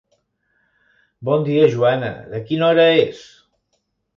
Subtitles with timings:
[1.29, 3.25] Bon dia, Joana, de quina hora és?